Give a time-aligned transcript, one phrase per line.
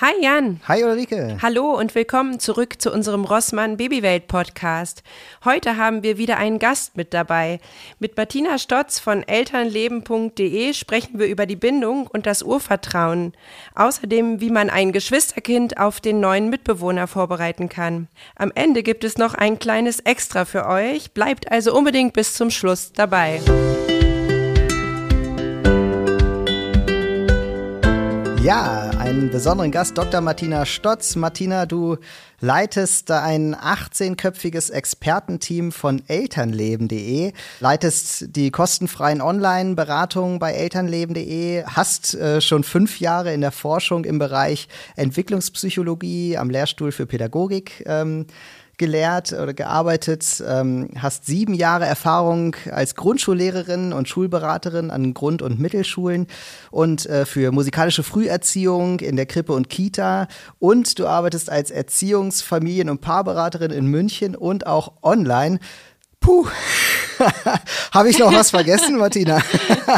[0.00, 0.60] Hi Jan.
[0.68, 1.38] Hi Ulrike.
[1.42, 5.02] Hallo und willkommen zurück zu unserem Rossmann Babywelt Podcast.
[5.44, 7.58] Heute haben wir wieder einen Gast mit dabei.
[7.98, 13.32] Mit Martina Stotz von elternleben.de sprechen wir über die Bindung und das Urvertrauen.
[13.74, 18.06] Außerdem, wie man ein Geschwisterkind auf den neuen Mitbewohner vorbereiten kann.
[18.36, 21.10] Am Ende gibt es noch ein kleines Extra für euch.
[21.10, 23.40] Bleibt also unbedingt bis zum Schluss dabei.
[28.42, 30.20] Ja, einen besonderen Gast, Dr.
[30.20, 31.16] Martina Stotz.
[31.16, 31.96] Martina, du
[32.40, 42.62] leitest ein 18-köpfiges Expertenteam von elternleben.de, leitest die kostenfreien Online-Beratungen bei elternleben.de, hast äh, schon
[42.62, 48.26] fünf Jahre in der Forschung im Bereich Entwicklungspsychologie am Lehrstuhl für Pädagogik ähm,
[48.78, 55.60] gelehrt oder gearbeitet, ähm, hast sieben Jahre Erfahrung als Grundschullehrerin und Schulberaterin an Grund- und
[55.60, 56.26] Mittelschulen
[56.70, 60.28] und äh, für musikalische Früherziehung in der Krippe und Kita
[60.58, 65.58] und du arbeitest als Erziehungs-, Familien- und Paarberaterin in München und auch online.
[66.20, 66.46] Puh.
[67.92, 69.42] Habe ich noch was vergessen, Martina?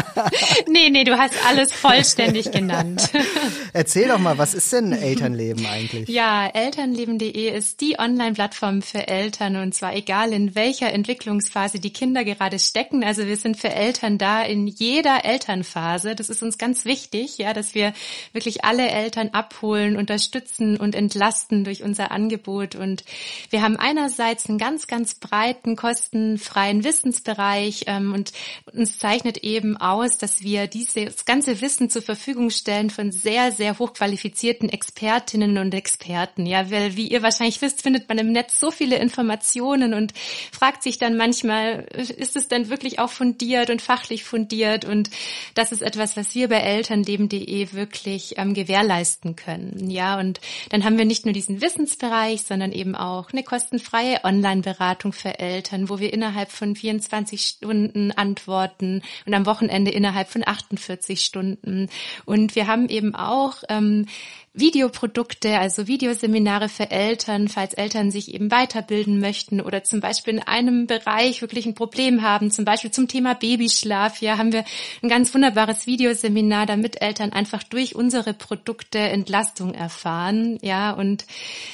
[0.67, 3.09] nee, nee, du hast alles vollständig genannt.
[3.73, 6.09] Erzähl doch mal, was ist denn Elternleben eigentlich?
[6.09, 12.23] Ja, elternleben.de ist die Online-Plattform für Eltern und zwar egal in welcher Entwicklungsphase die Kinder
[12.23, 13.03] gerade stecken.
[13.03, 16.15] Also wir sind für Eltern da in jeder Elternphase.
[16.15, 17.93] Das ist uns ganz wichtig, ja, dass wir
[18.33, 22.75] wirklich alle Eltern abholen, unterstützen und entlasten durch unser Angebot.
[22.75, 23.03] Und
[23.49, 28.31] wir haben einerseits einen ganz, ganz breiten, kostenfreien Wissen Wissensbereich ähm, und
[28.73, 33.77] uns zeichnet eben aus, dass wir dieses ganze Wissen zur Verfügung stellen von sehr, sehr
[33.77, 36.45] hochqualifizierten Expertinnen und Experten.
[36.45, 40.13] Ja, weil wie ihr wahrscheinlich wisst, findet man im Netz so viele Informationen und
[40.51, 44.85] fragt sich dann manchmal, ist es denn wirklich auch fundiert und fachlich fundiert?
[44.85, 45.09] Und
[45.53, 49.89] das ist etwas, was wir bei elternleben.de wirklich ähm, gewährleisten können.
[49.89, 55.11] Ja, und dann haben wir nicht nur diesen Wissensbereich, sondern eben auch eine kostenfreie Online-Beratung
[55.13, 60.43] für Eltern, wo wir innerhalb von 24 24 Stunden antworten und am Wochenende innerhalb von
[60.45, 61.89] 48 Stunden.
[62.25, 64.05] Und wir haben eben auch ähm,
[64.53, 70.39] Videoprodukte, also Videoseminare für Eltern, falls Eltern sich eben weiterbilden möchten oder zum Beispiel in
[70.41, 74.19] einem Bereich wirklich ein Problem haben, zum Beispiel zum Thema Babyschlaf.
[74.21, 74.65] Ja, haben wir
[75.01, 80.59] ein ganz wunderbares Videoseminar, damit Eltern einfach durch unsere Produkte Entlastung erfahren.
[80.61, 81.25] Ja, und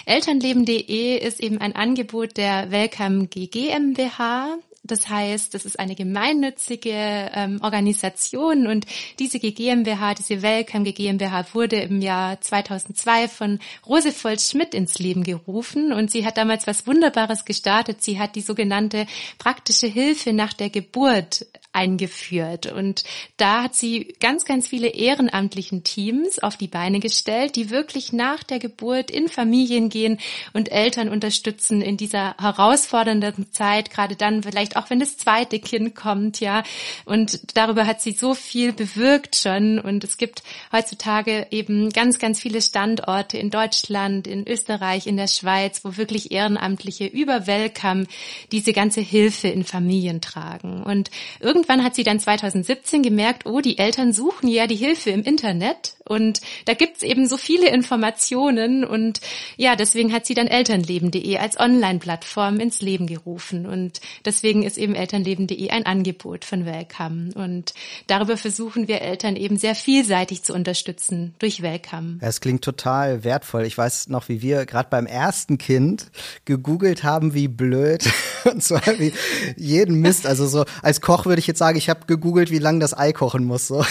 [0.06, 4.60] Elternleben.de ist eben ein Angebot der Welcome GmbH.
[4.88, 8.86] Das heißt, das ist eine gemeinnützige ähm, Organisation und
[9.20, 15.92] diese GmbH, diese Welcome GmbH wurde im Jahr 2002 von Rosevold Schmidt ins Leben gerufen
[15.92, 18.02] und sie hat damals was Wunderbares gestartet.
[18.02, 19.06] Sie hat die sogenannte
[19.38, 21.46] praktische Hilfe nach der Geburt
[21.78, 22.66] eingeführt.
[22.66, 23.04] Und
[23.38, 28.42] da hat sie ganz, ganz viele ehrenamtlichen Teams auf die Beine gestellt, die wirklich nach
[28.44, 30.18] der Geburt in Familien gehen
[30.54, 35.94] und Eltern unterstützen in dieser herausfordernden Zeit, gerade dann vielleicht auch wenn das zweite Kind
[35.94, 36.64] kommt, ja.
[37.06, 39.78] Und darüber hat sie so viel bewirkt schon.
[39.80, 45.28] Und es gibt heutzutage eben ganz, ganz viele Standorte in Deutschland, in Österreich, in der
[45.28, 48.08] Schweiz, wo wirklich Ehrenamtliche über Welcome
[48.52, 50.82] diese ganze Hilfe in Familien tragen.
[50.82, 55.10] Und irgendwann irgendwann hat sie dann 2017 gemerkt, oh, die Eltern suchen ja die Hilfe
[55.10, 59.22] im Internet und da gibt's eben so viele Informationen und
[59.56, 64.96] ja, deswegen hat sie dann elternleben.de als Online-Plattform ins Leben gerufen und deswegen ist eben
[64.96, 67.74] elternleben.de ein Angebot von Welcome und
[68.08, 72.18] darüber versuchen wir Eltern eben sehr vielseitig zu unterstützen durch Welcome.
[72.22, 73.66] Es klingt total wertvoll.
[73.66, 76.12] Ich weiß noch, wie wir gerade beim ersten Kind
[76.46, 78.10] gegoogelt haben, wie blöd
[78.46, 79.14] und zwar wie
[79.56, 80.26] jeden Mist.
[80.26, 83.14] Also so als Koch würde ich jetzt sagen, ich habe gegoogelt, wie lange das Ei
[83.14, 83.68] kochen muss.
[83.68, 83.84] So.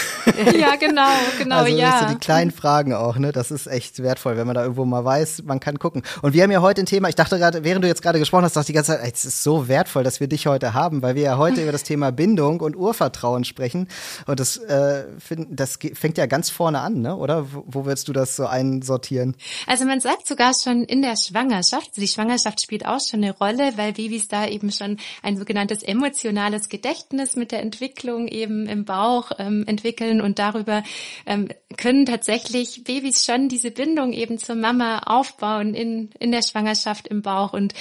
[0.57, 2.06] Ja, genau, genau, also, ja.
[2.13, 3.31] Die kleinen Fragen auch, ne?
[3.31, 6.03] Das ist echt wertvoll, wenn man da irgendwo mal weiß, man kann gucken.
[6.21, 8.43] Und wir haben ja heute ein Thema, ich dachte gerade, während du jetzt gerade gesprochen
[8.43, 11.01] hast, dachte ich die ganze Zeit, es ist so wertvoll, dass wir dich heute haben,
[11.01, 13.87] weil wir ja heute über das Thema Bindung und Urvertrauen sprechen.
[14.25, 17.15] Und das, äh, find, das fängt ja ganz vorne an, ne?
[17.15, 19.35] Oder wo würdest du das so einsortieren?
[19.65, 23.73] Also man sagt sogar schon in der Schwangerschaft, die Schwangerschaft spielt auch schon eine Rolle,
[23.75, 29.31] weil Babys da eben schon ein sogenanntes emotionales Gedächtnis mit der Entwicklung eben im Bauch
[29.39, 30.83] ähm, entwickeln und darüber
[31.25, 37.07] ähm, können tatsächlich Babys schon diese Bindung eben zur Mama aufbauen in, in der Schwangerschaft
[37.07, 37.53] im Bauch.
[37.53, 37.73] Und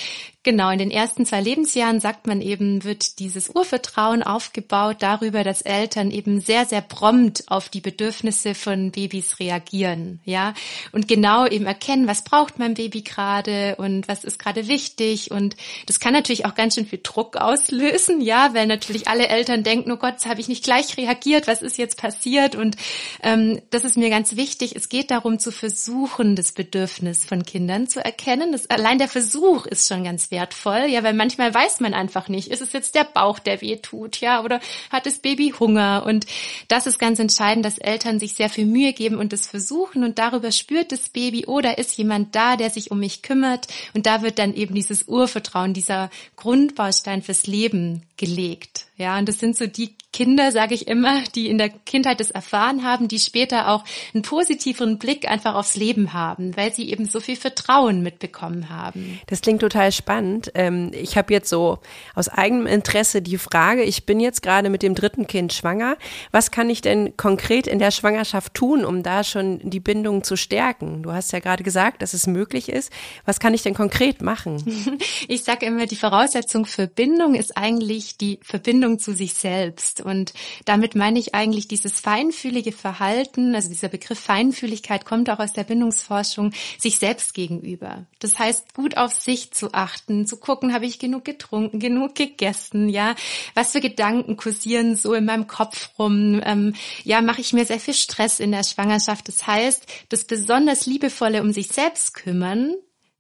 [0.47, 5.61] Genau, in den ersten zwei Lebensjahren sagt man eben, wird dieses Urvertrauen aufgebaut darüber, dass
[5.61, 10.55] Eltern eben sehr, sehr prompt auf die Bedürfnisse von Babys reagieren, ja.
[10.93, 15.33] Und genau eben erkennen, was braucht mein Baby gerade und was ist gerade wichtig.
[15.33, 15.57] Und
[15.87, 19.91] das kann natürlich auch ganz schön viel Druck auslösen, ja, weil natürlich alle Eltern denken,
[19.91, 22.55] oh Gott, habe ich nicht gleich reagiert, was ist jetzt passiert?
[22.55, 22.77] Und
[23.25, 24.77] ähm, das ist mir ganz wichtig.
[24.77, 28.53] Es geht darum zu versuchen, das Bedürfnis von Kindern zu erkennen.
[28.53, 32.49] Das, allein der Versuch ist schon ganz wertvoll, ja, weil manchmal weiß man einfach nicht,
[32.49, 34.61] ist es jetzt der Bauch, der weh tut, ja, oder
[34.91, 36.05] hat das Baby Hunger?
[36.07, 36.27] Und
[36.69, 40.19] das ist ganz entscheidend, dass Eltern sich sehr viel Mühe geben und das versuchen und
[40.19, 43.67] darüber spürt das Baby, oder oh, ist jemand da, der sich um mich kümmert?
[43.95, 48.87] Und da wird dann eben dieses Urvertrauen, dieser Grundbaustein fürs Leben gelegt.
[48.99, 52.31] Ja, und das sind so die Kinder, sage ich immer, die in der Kindheit das
[52.31, 53.85] erfahren haben, die später auch
[54.15, 59.21] einen positiveren Blick einfach aufs Leben haben, weil sie eben so viel Vertrauen mitbekommen haben.
[59.27, 60.51] Das klingt total spannend.
[60.55, 61.81] Ähm, ich habe jetzt so
[62.15, 65.99] aus eigenem Interesse die Frage, ich bin jetzt gerade mit dem dritten Kind schwanger.
[66.31, 70.37] Was kann ich denn konkret in der Schwangerschaft tun, um da schon die Bindung zu
[70.37, 71.03] stärken?
[71.03, 72.91] Du hast ja gerade gesagt, dass es möglich ist.
[73.27, 74.97] Was kann ich denn konkret machen?
[75.29, 80.06] Ich sage immer, die Voraussetzung für Bindung ist eigentlich die Verbindung zu sich selbst.
[80.07, 80.33] Und
[80.65, 85.65] damit meine ich eigentlich dieses feinfühlige Verhalten, also dieser Begriff Feinfühligkeit kommt auch aus der
[85.65, 88.07] Bindungsforschung, sich selbst gegenüber.
[88.19, 92.89] Das heißt, gut auf sich zu achten, zu gucken, habe ich genug getrunken, genug gegessen,
[92.89, 93.15] ja,
[93.55, 96.75] was für Gedanken kursieren so in meinem Kopf rum, ähm,
[97.05, 99.29] ja, mache ich mir sehr viel Stress in der Schwangerschaft.
[99.29, 102.75] Das heißt, das besonders liebevolle um sich selbst kümmern,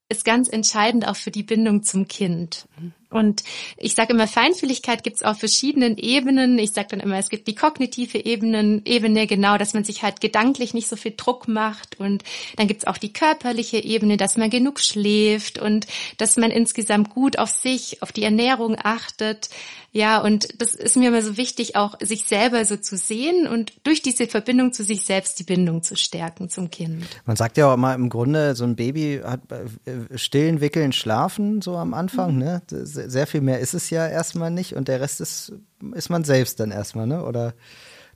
[0.08, 2.68] ist ganz entscheidend auch für die Bindung zum Kind.
[3.10, 3.44] Und
[3.76, 6.58] ich sage immer, Feinfühligkeit gibt es auf verschiedenen Ebenen.
[6.58, 10.20] Ich sage dann immer, es gibt die kognitive Ebenen, Ebene, genau, dass man sich halt
[10.20, 12.00] gedanklich nicht so viel Druck macht.
[12.00, 12.24] Und
[12.56, 15.86] dann gibt es auch die körperliche Ebene, dass man genug schläft und
[16.18, 19.50] dass man insgesamt gut auf sich, auf die Ernährung achtet.
[19.96, 23.72] Ja, und das ist mir immer so wichtig, auch sich selber so zu sehen und
[23.82, 27.06] durch diese Verbindung zu sich selbst die Bindung zu stärken zum Kind.
[27.24, 31.62] Man sagt ja auch immer im Grunde, so ein Baby hat äh, stillen, wickeln, schlafen
[31.62, 32.38] so am Anfang, mhm.
[32.40, 32.62] ne?
[32.96, 35.52] Sehr viel mehr ist es ja erstmal nicht und der Rest ist,
[35.94, 37.24] ist man selbst dann erstmal, ne?
[37.24, 37.54] Oder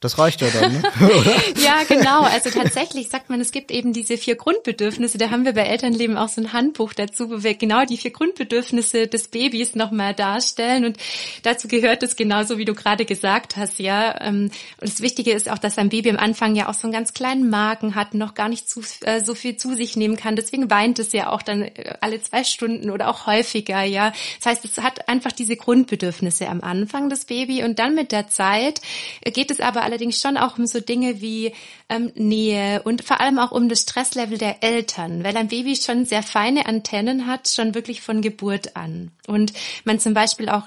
[0.01, 0.83] das reicht ja dann, ne?
[1.63, 2.23] ja, genau.
[2.23, 5.19] Also tatsächlich sagt man, es gibt eben diese vier Grundbedürfnisse.
[5.19, 8.11] Da haben wir bei Elternleben auch so ein Handbuch dazu, wo wir genau die vier
[8.11, 10.87] Grundbedürfnisse des Babys nochmal darstellen.
[10.87, 10.97] Und
[11.43, 14.19] dazu gehört es genauso, wie du gerade gesagt hast, ja.
[14.23, 14.51] Ähm,
[14.81, 17.13] und das Wichtige ist auch, dass ein Baby am Anfang ja auch so einen ganz
[17.13, 20.35] kleinen Magen hat, noch gar nicht zu, äh, so viel zu sich nehmen kann.
[20.35, 24.15] Deswegen weint es ja auch dann äh, alle zwei Stunden oder auch häufiger, ja.
[24.39, 27.65] Das heißt, es hat einfach diese Grundbedürfnisse am Anfang, das Baby.
[27.65, 28.81] Und dann mit der Zeit
[29.27, 31.53] geht es aber allerdings schon auch um so Dinge wie
[31.89, 36.05] ähm, Nähe und vor allem auch um das Stresslevel der Eltern, weil ein Baby schon
[36.05, 39.11] sehr feine Antennen hat, schon wirklich von Geburt an.
[39.27, 39.53] Und
[39.85, 40.67] man zum Beispiel auch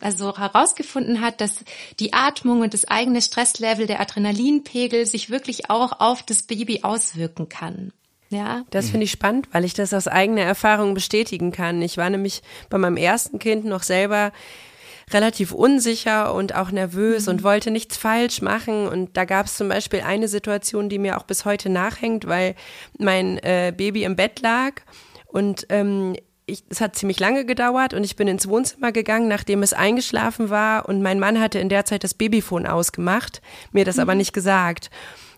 [0.00, 1.64] also herausgefunden hat, dass
[2.00, 7.48] die Atmung und das eigene Stresslevel, der Adrenalinpegel sich wirklich auch auf das Baby auswirken
[7.48, 7.92] kann.
[8.32, 8.64] Ja.
[8.70, 11.82] Das finde ich spannend, weil ich das aus eigener Erfahrung bestätigen kann.
[11.82, 14.32] Ich war nämlich bei meinem ersten Kind noch selber
[15.12, 17.32] relativ unsicher und auch nervös mhm.
[17.32, 18.86] und wollte nichts falsch machen.
[18.88, 22.54] Und da gab es zum Beispiel eine Situation, die mir auch bis heute nachhängt, weil
[22.98, 24.82] mein äh, Baby im Bett lag
[25.26, 26.14] und ähm,
[26.46, 30.50] ich, es hat ziemlich lange gedauert und ich bin ins Wohnzimmer gegangen, nachdem es eingeschlafen
[30.50, 33.40] war und mein Mann hatte in der Zeit das Babyphone ausgemacht,
[33.72, 34.02] mir das mhm.
[34.02, 34.90] aber nicht gesagt.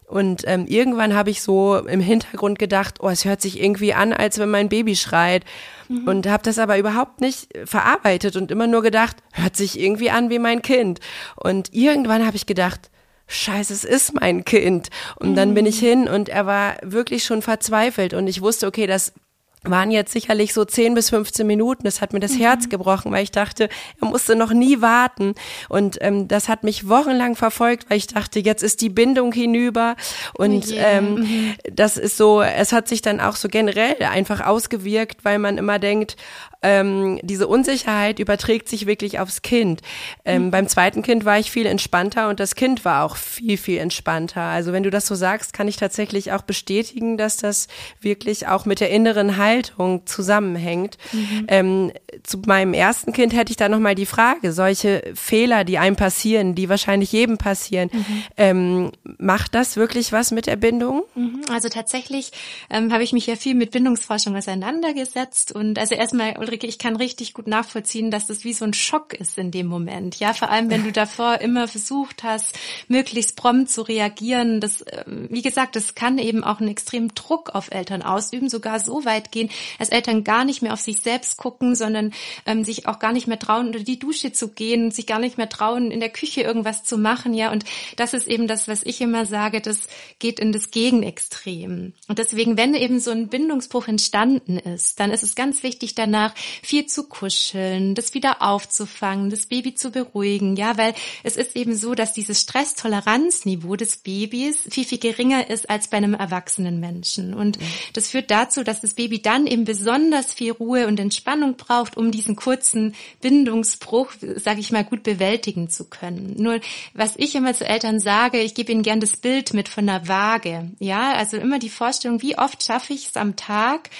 [0.06, 4.12] Und ähm, irgendwann habe ich so im Hintergrund gedacht, oh, es hört sich irgendwie an,
[4.12, 5.44] als wenn mein Baby schreit.
[5.88, 6.06] Mhm.
[6.06, 10.30] Und habe das aber überhaupt nicht verarbeitet und immer nur gedacht, hört sich irgendwie an
[10.30, 11.00] wie mein Kind.
[11.36, 12.90] Und irgendwann habe ich gedacht,
[13.26, 14.90] Scheiße, es ist mein Kind.
[15.16, 15.86] Und dann bin ich mhm.
[15.86, 19.14] hin und er war wirklich schon verzweifelt und ich wusste, okay, das
[19.64, 21.84] waren jetzt sicherlich so 10 bis 15 Minuten.
[21.84, 22.40] Das hat mir das mhm.
[22.40, 23.68] Herz gebrochen, weil ich dachte,
[24.00, 25.34] er musste noch nie warten.
[25.68, 29.96] Und ähm, das hat mich wochenlang verfolgt, weil ich dachte, jetzt ist die Bindung hinüber.
[30.34, 30.98] Und oh yeah.
[30.98, 31.54] ähm, mhm.
[31.72, 35.78] das ist so, es hat sich dann auch so generell einfach ausgewirkt, weil man immer
[35.78, 36.16] denkt,
[36.64, 39.82] ähm, diese Unsicherheit überträgt sich wirklich aufs Kind.
[40.24, 40.50] Ähm, mhm.
[40.50, 44.40] Beim zweiten Kind war ich viel entspannter und das Kind war auch viel, viel entspannter.
[44.40, 47.68] Also wenn du das so sagst, kann ich tatsächlich auch bestätigen, dass das
[48.00, 50.96] wirklich auch mit der inneren Haltung zusammenhängt.
[51.12, 51.44] Mhm.
[51.48, 51.92] Ähm,
[52.22, 56.54] zu meinem ersten Kind hätte ich da nochmal die Frage, solche Fehler, die einem passieren,
[56.54, 58.22] die wahrscheinlich jedem passieren, mhm.
[58.38, 61.04] ähm, macht das wirklich was mit der Bindung?
[61.14, 61.42] Mhm.
[61.50, 62.30] Also tatsächlich
[62.70, 66.96] ähm, habe ich mich ja viel mit Bindungsforschung auseinandergesetzt und also erstmal Ulrike, ich kann
[66.96, 70.20] richtig gut nachvollziehen, dass das wie so ein Schock ist in dem Moment.
[70.20, 72.56] Ja, vor allem, wenn du davor immer versucht hast,
[72.88, 74.60] möglichst prompt zu reagieren.
[74.60, 78.78] Das, ähm, wie gesagt, das kann eben auch einen extremen Druck auf Eltern ausüben, sogar
[78.78, 82.12] so weit gehen, dass Eltern gar nicht mehr auf sich selbst gucken, sondern
[82.46, 85.38] ähm, sich auch gar nicht mehr trauen, unter die Dusche zu gehen, sich gar nicht
[85.38, 87.50] mehr trauen, in der Küche irgendwas zu machen, ja.
[87.50, 87.64] Und
[87.96, 91.94] das ist eben das, was ich immer sage, das geht in das Gegenextrem.
[92.08, 96.34] Und deswegen, wenn eben so ein Bindungsbruch entstanden ist, dann ist es ganz wichtig, danach
[96.62, 101.76] viel zu kuscheln, das wieder aufzufangen, das Baby zu beruhigen, ja, weil es ist eben
[101.76, 107.34] so, dass dieses Stresstoleranzniveau des Babys viel, viel geringer ist als bei einem erwachsenen Menschen.
[107.34, 107.58] Und
[107.92, 112.10] das führt dazu, dass das Baby dann eben besonders viel Ruhe und Entspannung braucht, um
[112.10, 116.34] diesen kurzen Bindungsbruch, sage ich mal, gut bewältigen zu können.
[116.38, 116.60] Nur
[116.92, 120.08] was ich immer zu Eltern sage, ich gebe ihnen gern das Bild mit von der
[120.08, 120.70] Waage.
[120.78, 123.90] Ja, also immer die Vorstellung, wie oft schaffe ich es am Tag,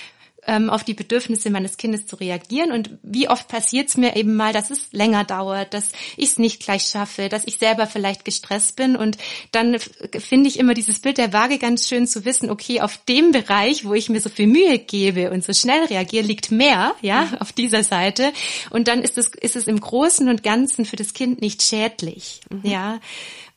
[0.46, 2.72] ähm, auf die Bedürfnisse meines Kindes zu reagieren.
[2.72, 6.38] Und wie oft passiert es mir eben mal, dass es länger dauert, dass ich es
[6.38, 8.96] nicht gleich schaffe, dass ich selber vielleicht gestresst bin.
[8.96, 9.18] Und
[9.52, 9.78] dann
[10.18, 13.84] finde ich immer dieses Bild der Waage ganz schön zu wissen, okay, auf dem Bereich,
[13.84, 17.38] wo ich mir so viel Mühe gebe und so schnell reagiere, liegt mehr, ja, mhm.
[17.38, 18.32] auf dieser Seite.
[18.70, 22.40] Und dann ist es, ist es im Großen und Ganzen für das Kind nicht schädlich,
[22.50, 22.70] mhm.
[22.70, 23.00] ja.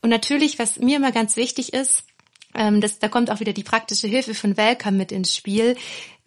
[0.00, 2.04] Und natürlich, was mir immer ganz wichtig ist,
[2.54, 5.76] ähm, das, da kommt auch wieder die praktische Hilfe von Welcome mit ins Spiel.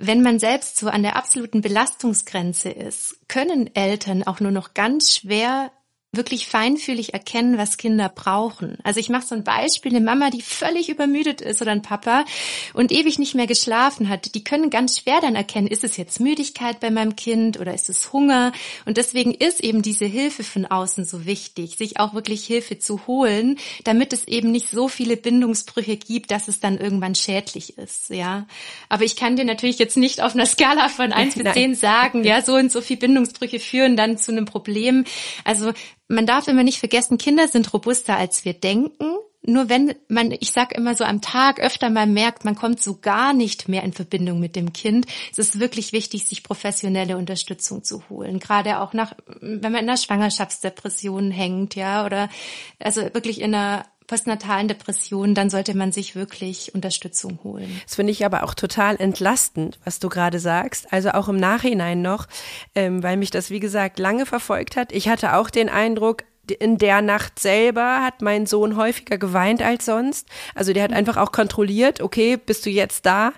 [0.03, 5.15] Wenn man selbst so an der absoluten Belastungsgrenze ist, können Eltern auch nur noch ganz
[5.15, 5.71] schwer
[6.13, 8.77] wirklich feinfühlig erkennen, was Kinder brauchen.
[8.83, 12.25] Also ich mache so ein Beispiel, eine Mama, die völlig übermüdet ist oder ein Papa
[12.73, 16.19] und ewig nicht mehr geschlafen hat, die können ganz schwer dann erkennen, ist es jetzt
[16.19, 18.51] Müdigkeit bei meinem Kind oder ist es Hunger?
[18.85, 23.07] Und deswegen ist eben diese Hilfe von außen so wichtig, sich auch wirklich Hilfe zu
[23.07, 28.09] holen, damit es eben nicht so viele Bindungsbrüche gibt, dass es dann irgendwann schädlich ist,
[28.09, 28.47] ja.
[28.89, 32.25] Aber ich kann dir natürlich jetzt nicht auf einer Skala von eins bis zehn sagen,
[32.25, 35.05] ja, so und so viele Bindungsbrüche führen dann zu einem Problem.
[35.45, 35.71] Also
[36.11, 39.17] man darf immer nicht vergessen, Kinder sind robuster, als wir denken.
[39.43, 42.99] Nur wenn man, ich sag immer so am Tag öfter mal merkt, man kommt so
[43.01, 47.83] gar nicht mehr in Verbindung mit dem Kind, es ist wirklich wichtig, sich professionelle Unterstützung
[47.83, 48.39] zu holen.
[48.39, 52.29] Gerade auch nach, wenn man in einer Schwangerschaftsdepression hängt, ja, oder
[52.77, 57.79] also wirklich in einer postnatalen Depressionen, dann sollte man sich wirklich Unterstützung holen.
[57.85, 60.91] Das finde ich aber auch total entlastend, was du gerade sagst.
[60.91, 62.27] Also auch im Nachhinein noch,
[62.75, 64.91] ähm, weil mich das, wie gesagt, lange verfolgt hat.
[64.91, 69.85] Ich hatte auch den Eindruck, in der Nacht selber hat mein Sohn häufiger geweint als
[69.85, 70.27] sonst.
[70.55, 73.33] Also der hat einfach auch kontrolliert, okay, bist du jetzt da?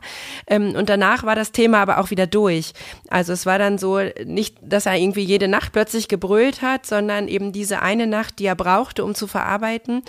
[0.47, 2.73] Ähm, und danach war das Thema aber auch wieder durch.
[3.09, 7.27] Also es war dann so nicht, dass er irgendwie jede Nacht plötzlich gebrüllt hat, sondern
[7.27, 10.03] eben diese eine Nacht, die er brauchte, um zu verarbeiten.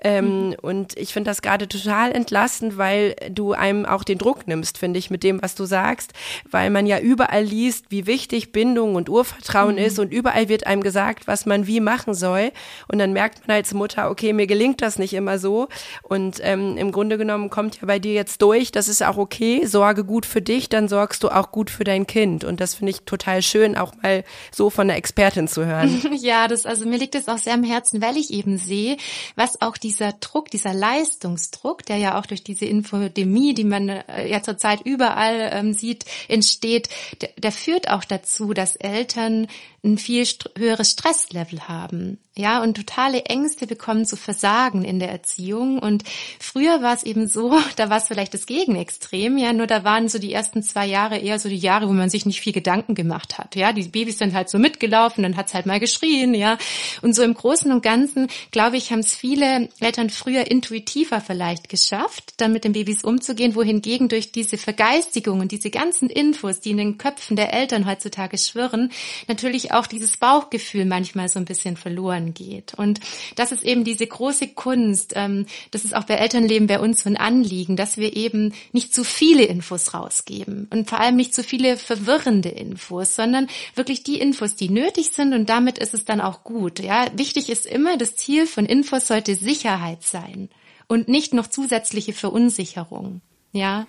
[0.00, 0.56] Ähm, mhm.
[0.60, 4.98] Und ich finde das gerade total entlastend, weil du einem auch den Druck nimmst, finde
[4.98, 6.12] ich, mit dem, was du sagst,
[6.50, 9.82] weil man ja überall liest, wie wichtig Bindung und Urvertrauen mhm.
[9.82, 12.39] ist und überall wird einem gesagt, was man wie machen soll.
[12.88, 15.68] Und dann merkt man als Mutter, okay, mir gelingt das nicht immer so.
[16.02, 19.66] Und ähm, im Grunde genommen kommt ja bei dir jetzt durch, das ist auch okay,
[19.66, 22.44] sorge gut für dich, dann sorgst du auch gut für dein Kind.
[22.44, 26.00] Und das finde ich total schön, auch mal so von der Expertin zu hören.
[26.20, 28.96] Ja, das, also mir liegt es auch sehr am Herzen, weil ich eben sehe,
[29.36, 34.28] was auch dieser Druck, dieser Leistungsdruck, der ja auch durch diese Infodemie, die man äh,
[34.28, 36.88] ja zurzeit überall ähm, sieht, entsteht,
[37.20, 39.46] der, der führt auch dazu, dass Eltern
[39.82, 45.78] ein viel höheres Stresslevel haben ja, und totale Ängste bekommen zu versagen in der Erziehung.
[45.78, 46.04] Und
[46.38, 50.08] früher war es eben so, da war es vielleicht das Gegenextrem, ja, nur da waren
[50.08, 52.94] so die ersten zwei Jahre eher so die Jahre, wo man sich nicht viel Gedanken
[52.94, 53.72] gemacht hat, ja.
[53.72, 56.56] Die Babys sind halt so mitgelaufen, dann hat's halt mal geschrien, ja.
[57.02, 61.68] Und so im Großen und Ganzen, glaube ich, haben es viele Eltern früher intuitiver vielleicht
[61.68, 66.70] geschafft, dann mit den Babys umzugehen, wohingegen durch diese Vergeistigung und diese ganzen Infos, die
[66.70, 68.90] in den Köpfen der Eltern heutzutage schwirren,
[69.26, 72.74] natürlich auch dieses Bauchgefühl manchmal so ein bisschen verloren geht.
[72.74, 73.00] Und
[73.36, 75.12] das ist eben diese große Kunst.
[75.16, 78.94] Ähm, das ist auch bei Elternleben bei uns so ein Anliegen, dass wir eben nicht
[78.94, 84.20] zu viele Infos rausgeben und vor allem nicht zu viele verwirrende Infos, sondern wirklich die
[84.20, 86.80] Infos, die nötig sind und damit ist es dann auch gut.
[86.80, 90.48] Ja, wichtig ist immer, das Ziel von Infos sollte Sicherheit sein
[90.88, 93.20] und nicht noch zusätzliche Verunsicherung.
[93.52, 93.86] Ja,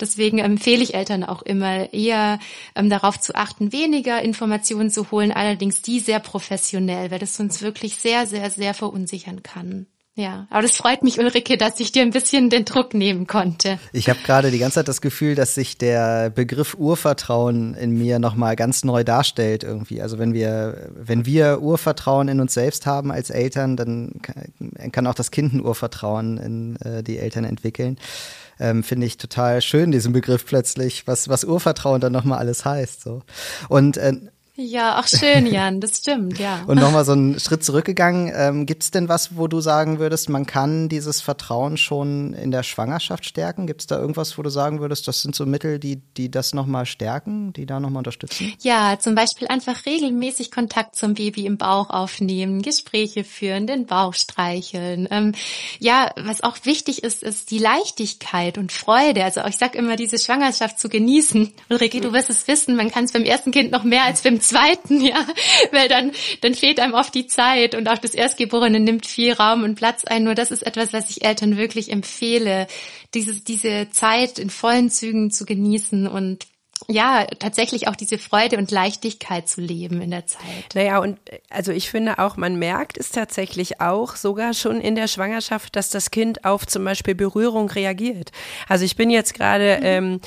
[0.00, 2.40] deswegen empfehle ich Eltern auch immer eher
[2.74, 7.62] ähm, darauf zu achten, weniger Informationen zu holen, allerdings die sehr professionell, weil das uns
[7.62, 9.86] wirklich sehr, sehr, sehr verunsichern kann.
[10.18, 13.78] Ja, aber das freut mich, Ulrike, dass ich dir ein bisschen den Druck nehmen konnte.
[13.92, 18.18] Ich habe gerade die ganze Zeit das Gefühl, dass sich der Begriff Urvertrauen in mir
[18.18, 20.00] nochmal ganz neu darstellt irgendwie.
[20.00, 24.22] Also wenn wir, wenn wir Urvertrauen in uns selbst haben als Eltern, dann
[24.90, 27.98] kann auch das Kind ein Urvertrauen in äh, die Eltern entwickeln
[28.58, 33.02] ähm, finde ich total schön, diesen Begriff plötzlich, was, was Urvertrauen dann nochmal alles heißt.
[33.02, 33.22] So.
[33.68, 34.14] Und äh,
[34.58, 36.64] Ja, auch schön, Jan, das stimmt, ja.
[36.66, 38.32] Und nochmal so einen Schritt zurückgegangen.
[38.34, 42.50] Ähm, Gibt es denn was, wo du sagen würdest, man kann dieses Vertrauen schon in
[42.50, 43.66] der Schwangerschaft stärken?
[43.66, 46.54] Gibt es da irgendwas, wo du sagen würdest, das sind so Mittel, die, die das
[46.54, 48.54] nochmal stärken, die da nochmal unterstützen?
[48.62, 54.14] Ja, zum Beispiel einfach regelmäßig Kontakt zum Baby im Bauch aufnehmen, Gespräche führen, den Bauch
[54.14, 55.06] streicheln.
[55.10, 55.34] Ähm,
[55.80, 59.22] ja, was auch wichtig ist, ist die Leichtigkeit und Freude.
[59.22, 61.52] Also ich sag immer, diese Schwangerschaft zu genießen.
[61.68, 64.40] Ulrike, du wirst es wissen, man kann es beim ersten Kind noch mehr als beim
[64.46, 65.26] zweiten, ja,
[65.72, 69.64] weil dann, dann fehlt einem oft die Zeit und auch das Erstgeborene nimmt viel Raum
[69.64, 70.24] und Platz ein.
[70.24, 72.66] Nur das ist etwas, was ich Eltern wirklich empfehle,
[73.14, 76.46] dieses, diese Zeit in vollen Zügen zu genießen und
[76.88, 80.42] ja, tatsächlich auch diese Freude und Leichtigkeit zu leben in der Zeit.
[80.74, 81.18] Naja, und
[81.48, 85.88] also ich finde auch, man merkt es tatsächlich auch sogar schon in der Schwangerschaft, dass
[85.88, 88.30] das Kind auf zum Beispiel Berührung reagiert.
[88.68, 89.84] Also ich bin jetzt gerade mhm.
[89.84, 90.20] ähm,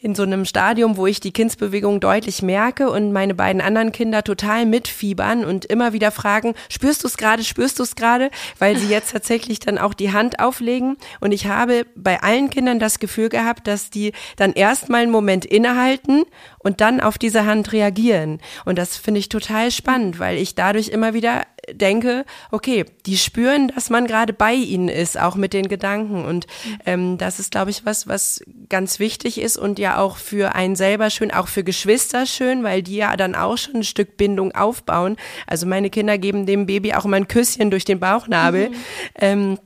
[0.00, 4.22] in so einem Stadium, wo ich die Kindsbewegung deutlich merke und meine beiden anderen Kinder
[4.22, 8.78] total mitfiebern und immer wieder fragen, spürst du es gerade, spürst du es gerade, weil
[8.78, 10.96] sie jetzt tatsächlich dann auch die Hand auflegen.
[11.18, 15.44] Und ich habe bei allen Kindern das Gefühl gehabt, dass die dann erstmal einen Moment
[15.44, 16.24] innehalten halten
[16.58, 18.40] und dann auf diese Hand reagieren.
[18.64, 23.68] Und das finde ich total spannend, weil ich dadurch immer wieder denke, okay, die spüren,
[23.74, 26.24] dass man gerade bei ihnen ist, auch mit den Gedanken.
[26.24, 26.46] Und
[26.86, 30.76] ähm, das ist, glaube ich, was, was ganz wichtig ist und ja auch für einen
[30.76, 34.52] selber schön, auch für Geschwister schön, weil die ja dann auch schon ein Stück Bindung
[34.52, 35.16] aufbauen.
[35.46, 38.70] Also meine Kinder geben dem Baby auch immer ein Küsschen durch den Bauchnabel.
[38.70, 38.74] Mhm.
[39.16, 39.58] Ähm,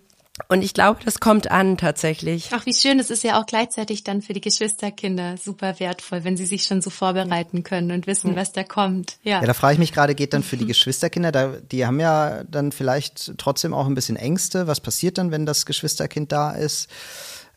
[0.48, 2.48] und ich glaube, das kommt an tatsächlich.
[2.52, 2.98] Ach, wie schön.
[2.98, 6.82] Es ist ja auch gleichzeitig dann für die Geschwisterkinder super wertvoll, wenn sie sich schon
[6.82, 9.18] so vorbereiten können und wissen, was da kommt.
[9.22, 12.00] Ja, ja da frage ich mich gerade, geht dann für die Geschwisterkinder, da, die haben
[12.00, 14.66] ja dann vielleicht trotzdem auch ein bisschen Ängste.
[14.66, 16.88] Was passiert dann, wenn das Geschwisterkind da ist?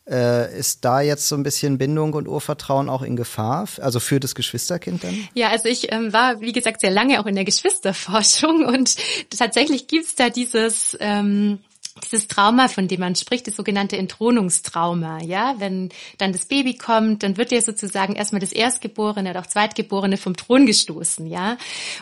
[0.08, 4.20] Äh, ist da jetzt so ein bisschen Bindung und Urvertrauen auch in Gefahr, also für
[4.20, 5.28] das Geschwisterkind dann?
[5.34, 8.94] Ja, also ich ähm, war, wie gesagt, sehr lange auch in der Geschwisterforschung und
[9.36, 11.58] tatsächlich gibt's da dieses ähm,
[12.04, 17.22] dieses Trauma, von dem man spricht, das sogenannte Entthronungstrauma, ja, wenn dann das Baby kommt,
[17.22, 21.56] dann wird ja sozusagen erstmal das Erstgeborene oder auch Zweitgeborene vom Thron gestoßen, ja.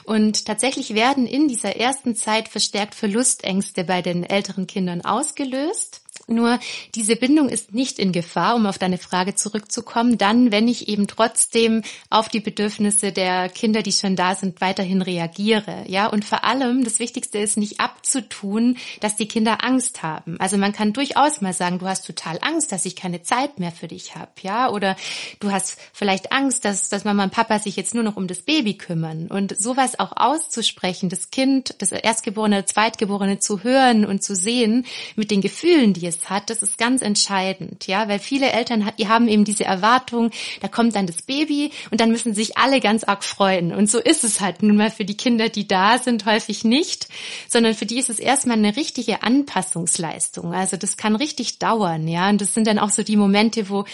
[0.04, 6.02] Und tatsächlich werden in dieser ersten Zeit verstärkt Verlustängste bei den älteren Kindern ausgelöst.
[6.28, 6.58] Nur
[6.96, 11.06] diese Bindung ist nicht in Gefahr, um auf deine Frage zurückzukommen, dann, wenn ich eben
[11.06, 15.84] trotzdem auf die Bedürfnisse der Kinder, die schon da sind, weiterhin reagiere.
[15.86, 20.36] Ja, und vor allem, das Wichtigste ist nicht abzutun, dass die Kinder Angst haben.
[20.40, 23.70] Also man kann durchaus mal sagen, du hast total Angst, dass ich keine Zeit mehr
[23.70, 24.32] für dich habe.
[24.42, 24.96] Ja, oder
[25.38, 28.42] du hast vielleicht Angst, dass, dass Mama und Papa sich jetzt nur noch um das
[28.42, 29.28] Baby kümmern.
[29.28, 35.30] Und sowas auch auszusprechen, das Kind, das Erstgeborene, Zweitgeborene zu hören und zu sehen mit
[35.30, 39.08] den Gefühlen, die es es hat, das ist ganz entscheidend, ja, weil viele Eltern die
[39.08, 43.04] haben eben diese Erwartung, da kommt dann das Baby und dann müssen sich alle ganz
[43.04, 43.72] arg freuen.
[43.72, 47.08] Und so ist es halt nun mal für die Kinder, die da sind, häufig nicht,
[47.48, 50.54] sondern für die ist es erstmal eine richtige Anpassungsleistung.
[50.54, 52.28] Also das kann richtig dauern, ja.
[52.28, 53.84] Und das sind dann auch so die Momente, wo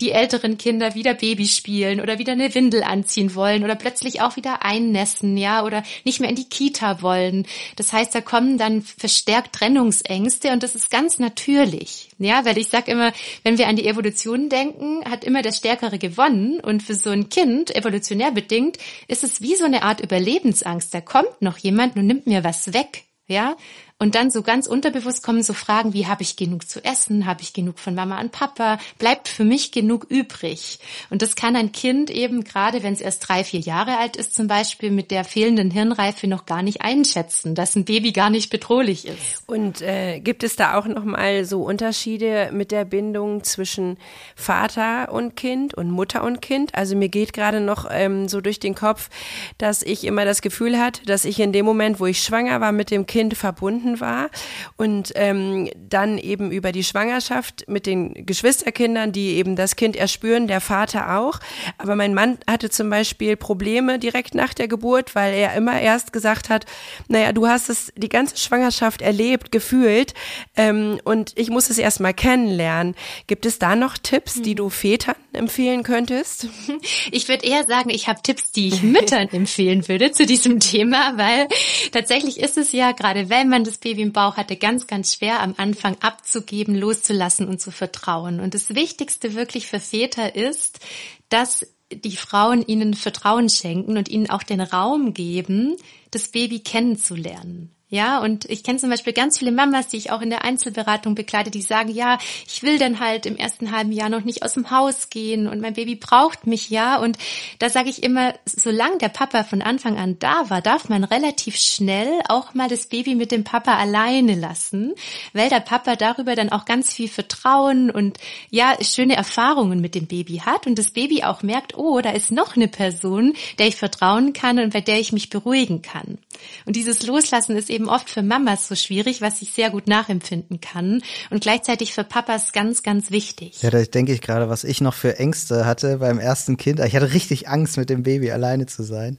[0.00, 4.36] die älteren Kinder wieder Baby spielen oder wieder eine Windel anziehen wollen oder plötzlich auch
[4.36, 7.46] wieder einnässen, ja, oder nicht mehr in die Kita wollen.
[7.76, 12.10] Das heißt, da kommen dann verstärkt Trennungsängste und das ist ganz natürlich natürlich.
[12.18, 15.98] Ja, weil ich sag immer, wenn wir an die Evolution denken, hat immer der Stärkere
[15.98, 16.60] gewonnen.
[16.60, 20.92] Und für so ein Kind, evolutionär bedingt, ist es wie so eine Art Überlebensangst.
[20.92, 23.04] Da kommt noch jemand und nimmt mir was weg.
[23.28, 23.56] Ja,
[24.02, 27.24] und dann so ganz unterbewusst kommen so Fragen wie, habe ich genug zu essen?
[27.24, 28.78] Habe ich genug von Mama und Papa?
[28.98, 30.80] Bleibt für mich genug übrig?
[31.10, 34.34] Und das kann ein Kind eben, gerade wenn es erst drei, vier Jahre alt ist
[34.34, 38.50] zum Beispiel, mit der fehlenden Hirnreife noch gar nicht einschätzen, dass ein Baby gar nicht
[38.50, 39.44] bedrohlich ist.
[39.46, 43.98] Und äh, gibt es da auch nochmal so Unterschiede mit der Bindung zwischen
[44.34, 46.74] Vater und Kind und Mutter und Kind?
[46.74, 49.10] Also mir geht gerade noch ähm, so durch den Kopf,
[49.58, 52.72] dass ich immer das Gefühl hatte, dass ich in dem Moment, wo ich schwanger war,
[52.72, 54.30] mit dem Kind verbunden verbunden war
[54.76, 60.46] und ähm, dann eben über die Schwangerschaft mit den Geschwisterkindern, die eben das Kind erspüren,
[60.46, 61.38] der Vater auch.
[61.78, 66.12] Aber mein Mann hatte zum Beispiel Probleme direkt nach der Geburt, weil er immer erst
[66.12, 66.66] gesagt hat,
[67.08, 70.14] naja, du hast es die ganze Schwangerschaft erlebt, gefühlt
[70.56, 72.94] ähm, und ich muss es erst mal kennenlernen.
[73.26, 76.48] Gibt es da noch Tipps, die du Vätern empfehlen könntest?
[77.10, 81.16] Ich würde eher sagen, ich habe Tipps, die ich Müttern empfehlen würde zu diesem Thema,
[81.16, 81.48] weil
[81.92, 85.40] tatsächlich ist es ja, gerade wenn man das Baby im Bauch hatte, ganz, ganz schwer
[85.40, 88.40] am Anfang abzugeben, loszulassen und zu vertrauen.
[88.40, 90.80] Und das Wichtigste wirklich für Väter ist,
[91.28, 95.76] dass die Frauen ihnen Vertrauen schenken und ihnen auch den Raum geben,
[96.10, 97.70] das Baby kennenzulernen.
[97.92, 101.14] Ja, und ich kenne zum Beispiel ganz viele Mamas, die ich auch in der Einzelberatung
[101.14, 104.54] begleite, die sagen, ja, ich will dann halt im ersten halben Jahr noch nicht aus
[104.54, 106.96] dem Haus gehen und mein Baby braucht mich ja.
[106.98, 107.18] Und
[107.58, 111.56] da sage ich immer, solange der Papa von Anfang an da war, darf man relativ
[111.56, 114.94] schnell auch mal das Baby mit dem Papa alleine lassen,
[115.34, 118.16] weil der Papa darüber dann auch ganz viel Vertrauen und
[118.48, 122.32] ja, schöne Erfahrungen mit dem Baby hat und das Baby auch merkt, oh, da ist
[122.32, 126.16] noch eine Person, der ich vertrauen kann und bei der ich mich beruhigen kann.
[126.64, 130.60] Und dieses Loslassen ist eben oft für Mamas so schwierig, was ich sehr gut nachempfinden
[130.60, 133.62] kann und gleichzeitig für Papas ganz, ganz wichtig.
[133.62, 136.80] Ja, da denke ich gerade, was ich noch für Ängste hatte beim ersten Kind.
[136.80, 139.18] Ich hatte richtig Angst, mit dem Baby alleine zu sein.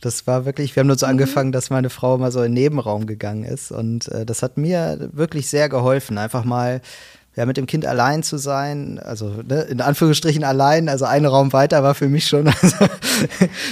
[0.00, 1.10] Das war wirklich, wir haben nur so mhm.
[1.10, 4.56] angefangen, dass meine Frau mal so in den Nebenraum gegangen ist und äh, das hat
[4.56, 6.80] mir wirklich sehr geholfen, einfach mal
[7.36, 11.52] ja, mit dem Kind allein zu sein, also ne, in Anführungsstrichen allein, also einen Raum
[11.52, 12.86] weiter war für mich schon, also,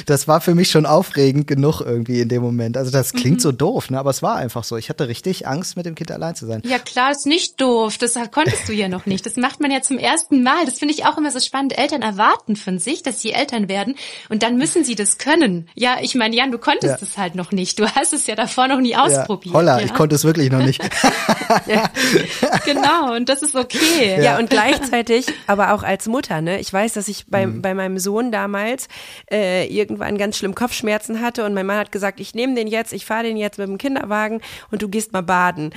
[0.06, 2.76] das war für mich schon aufregend genug irgendwie in dem Moment.
[2.76, 3.40] Also das klingt mhm.
[3.40, 4.76] so doof, ne, aber es war einfach so.
[4.76, 6.62] Ich hatte richtig Angst, mit dem Kind allein zu sein.
[6.64, 7.98] Ja klar, ist nicht doof.
[7.98, 9.24] Das konntest du ja noch nicht.
[9.26, 10.64] Das macht man ja zum ersten Mal.
[10.66, 11.78] Das finde ich auch immer so spannend.
[11.78, 13.94] Eltern erwarten von sich, dass sie Eltern werden
[14.28, 15.68] und dann müssen sie das können.
[15.74, 17.06] Ja, ich meine, Jan, du konntest ja.
[17.08, 17.78] es halt noch nicht.
[17.78, 19.54] Du hast es ja davor noch nie ausprobiert.
[19.54, 19.84] Ja, holla, ja.
[19.84, 20.82] ich konnte es wirklich noch nicht.
[22.64, 24.16] genau, und das ist ist okay.
[24.16, 24.22] Ja.
[24.22, 26.60] ja, und gleichzeitig, aber auch als Mutter, ne?
[26.60, 27.62] Ich weiß, dass ich bei, mhm.
[27.62, 28.88] bei meinem Sohn damals
[29.30, 32.92] äh, irgendwann ganz schlimm Kopfschmerzen hatte und mein Mann hat gesagt, ich nehme den jetzt,
[32.92, 35.72] ich fahre den jetzt mit dem Kinderwagen und du gehst mal baden.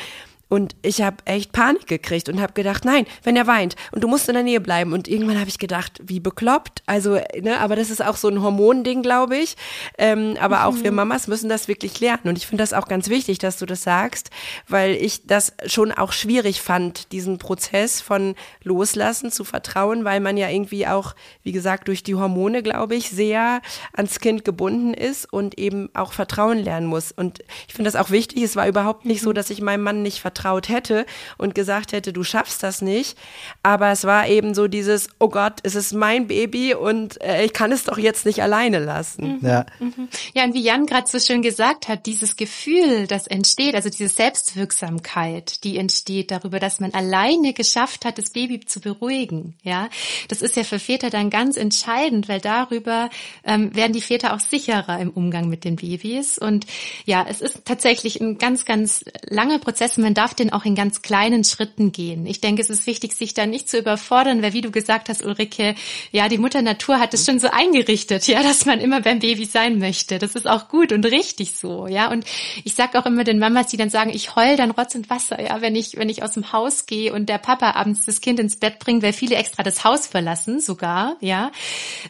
[0.55, 4.07] Und ich habe echt Panik gekriegt und habe gedacht, nein, wenn er weint und du
[4.07, 4.93] musst in der Nähe bleiben.
[4.93, 6.81] Und irgendwann habe ich gedacht, wie bekloppt.
[6.85, 9.57] Also, ne, aber das ist auch so ein Hormonding, glaube ich.
[9.97, 10.63] Ähm, aber mhm.
[10.63, 10.95] auch wir mhm.
[10.95, 12.29] Mamas müssen das wirklich lernen.
[12.29, 14.29] Und ich finde das auch ganz wichtig, dass du das sagst,
[14.69, 20.37] weil ich das schon auch schwierig fand, diesen Prozess von Loslassen zu vertrauen, weil man
[20.37, 25.33] ja irgendwie auch, wie gesagt, durch die Hormone, glaube ich, sehr ans Kind gebunden ist
[25.33, 27.11] und eben auch Vertrauen lernen muss.
[27.11, 28.41] Und ich finde das auch wichtig.
[28.41, 29.33] Es war überhaupt nicht so, mhm.
[29.33, 31.05] dass ich meinem Mann nicht vertraue vertraut hätte
[31.37, 33.17] und gesagt hätte, du schaffst das nicht.
[33.63, 37.53] Aber es war eben so dieses, oh Gott, es ist mein Baby und äh, ich
[37.53, 39.39] kann es doch jetzt nicht alleine lassen.
[39.39, 39.47] Mhm.
[39.47, 39.65] Ja.
[39.79, 40.07] Mhm.
[40.33, 44.07] ja, und wie Jan gerade so schön gesagt hat, dieses Gefühl, das entsteht, also diese
[44.07, 49.55] Selbstwirksamkeit, die entsteht darüber, dass man alleine geschafft hat, das Baby zu beruhigen.
[49.63, 49.89] Ja,
[50.27, 53.09] das ist ja für Väter dann ganz entscheidend, weil darüber
[53.43, 56.37] ähm, werden die Väter auch sicherer im Umgang mit den Babys.
[56.37, 56.65] Und
[57.05, 59.97] ja, es ist tatsächlich ein ganz, ganz langer Prozess.
[59.97, 62.25] Man darf den auch in ganz kleinen Schritten gehen.
[62.25, 65.23] Ich denke, es ist wichtig, sich da nicht zu überfordern, weil wie du gesagt hast,
[65.23, 65.75] Ulrike,
[66.11, 69.45] ja, die Mutter Natur hat es schon so eingerichtet, ja, dass man immer beim Baby
[69.45, 70.17] sein möchte.
[70.17, 72.09] Das ist auch gut und richtig so, ja.
[72.09, 72.25] Und
[72.63, 75.39] ich sag auch immer den Mamas, die dann sagen, ich heul dann Rotz und Wasser,
[75.39, 78.39] ja, wenn ich, wenn ich aus dem Haus gehe und der Papa abends das Kind
[78.39, 81.51] ins Bett bringt, weil viele extra das Haus verlassen, sogar, ja,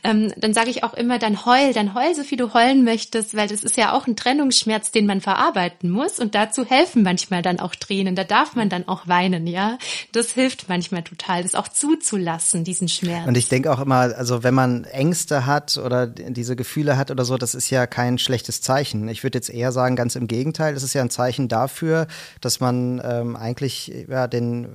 [0.06, 3.36] ähm, dann sage ich auch immer, dann heul, dann heul, so viel du heulen möchtest,
[3.36, 7.41] weil das ist ja auch ein Trennungsschmerz, den man verarbeiten muss und dazu helfen manchmal
[7.41, 9.80] dann auch Tränen da darf man dann auch weinen, ja.
[10.12, 13.26] Das hilft manchmal total, das auch zuzulassen, diesen Schmerz.
[13.26, 17.26] Und ich denke auch immer, also wenn man Ängste hat oder diese Gefühle hat oder
[17.26, 19.08] so, das ist ja kein schlechtes Zeichen.
[19.08, 22.08] Ich würde jetzt eher sagen, ganz im Gegenteil, das ist ja ein Zeichen dafür,
[22.41, 24.68] dass man ähm, eigentlich, ja, den,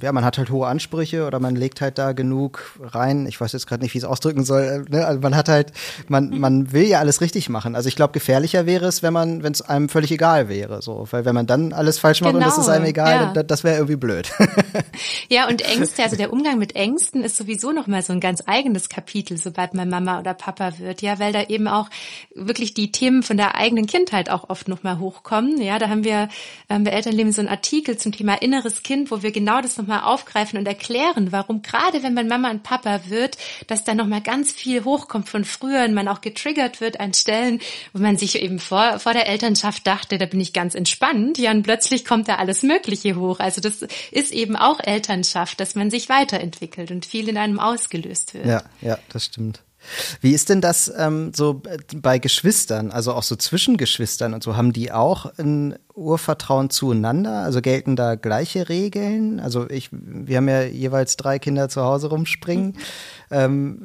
[0.00, 3.26] ja, man hat halt hohe Ansprüche oder man legt halt da genug rein.
[3.26, 4.84] Ich weiß jetzt gerade nicht, wie ich es ausdrücken soll.
[4.88, 5.04] Ne?
[5.04, 5.72] Also man hat halt,
[6.08, 7.74] man, man will ja alles richtig machen.
[7.74, 10.82] Also ich glaube, gefährlicher wäre es, wenn man, wenn es einem völlig egal wäre.
[10.82, 12.44] So, weil wenn man dann alles falsch macht genau.
[12.44, 13.42] und das ist einem egal, ja.
[13.42, 14.30] das, wäre irgendwie blöd.
[15.28, 18.88] ja, und Ängste, also der Umgang mit Ängsten ist sowieso nochmal so ein ganz eigenes
[18.88, 21.90] Kapitel, sobald man Mama oder Papa wird, ja, weil da eben auch
[22.34, 25.60] wirklich die Themen von der eigenen Kindheit auch oft nochmal hochkommen.
[25.60, 26.28] Ja, da haben wir
[26.68, 30.02] ähm, bei Elternleben so einen Artikel zum Thema inneres Kind, wo wir genau das nochmal
[30.02, 33.36] aufgreifen und erklären, warum gerade wenn man Mama und Papa wird,
[33.66, 37.60] dass da nochmal ganz viel hochkommt von früher und man auch getriggert wird an Stellen,
[37.92, 41.50] wo man sich eben vor, vor der Elternschaft dachte, da bin ich ganz entspannt, ja,
[41.50, 43.40] und plötzlich kommt da alles mögliche Mögliche hoch.
[43.40, 48.34] Also das ist eben auch Elternschaft, dass man sich weiterentwickelt und viel in einem ausgelöst
[48.34, 48.46] wird.
[48.46, 49.62] Ja, ja, das stimmt.
[50.20, 51.62] Wie ist denn das ähm, so
[51.96, 57.42] bei Geschwistern, also auch so zwischen Geschwistern und so, haben die auch ein Urvertrauen zueinander?
[57.42, 59.40] Also gelten da gleiche Regeln?
[59.40, 62.76] Also ich, wir haben ja jeweils drei Kinder zu Hause rumspringen.
[63.30, 63.84] Ähm,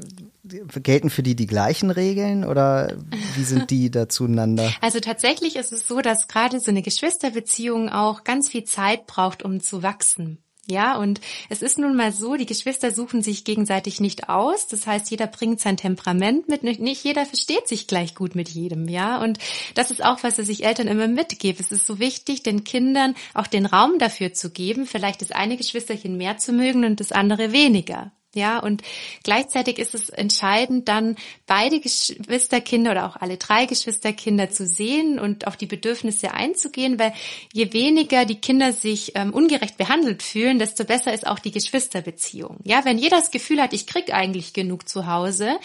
[0.82, 2.96] gelten für die die gleichen Regeln oder
[3.36, 4.72] wie sind die da zueinander?
[4.82, 9.44] Also tatsächlich ist es so, dass gerade so eine Geschwisterbeziehung auch ganz viel Zeit braucht,
[9.44, 10.44] um zu wachsen.
[10.66, 14.68] Ja, und es ist nun mal so, die Geschwister suchen sich gegenseitig nicht aus.
[14.68, 16.63] Das heißt, jeder bringt sein Temperament mit.
[16.63, 19.22] Nicht jeder versteht sich gleich gut mit jedem, ja.
[19.22, 19.39] Und
[19.76, 21.60] das ist auch, was sich Eltern immer mitgeben.
[21.60, 25.58] Es ist so wichtig, den Kindern auch den Raum dafür zu geben, vielleicht das eine
[25.58, 28.13] Geschwisterchen mehr zu mögen und das andere weniger.
[28.36, 28.82] Ja, und
[29.24, 35.46] gleichzeitig ist es entscheidend, dann beide Geschwisterkinder oder auch alle drei Geschwisterkinder zu sehen und
[35.46, 37.13] auf die Bedürfnisse einzugehen, weil
[37.52, 42.58] je weniger die Kinder sich ähm, ungerecht behandelt fühlen, desto besser ist auch die Geschwisterbeziehung.
[42.63, 45.60] Ja, wenn jeder das Gefühl hat, ich krieg eigentlich genug zu Hause,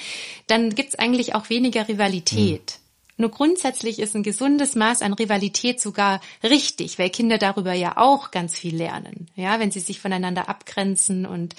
[0.47, 2.79] dann gibt's eigentlich auch weniger Rivalität.
[2.79, 2.88] Mhm.
[3.19, 8.31] Nur grundsätzlich ist ein gesundes Maß an Rivalität sogar richtig, weil Kinder darüber ja auch
[8.31, 9.29] ganz viel lernen.
[9.35, 11.57] Ja, wenn sie sich voneinander abgrenzen und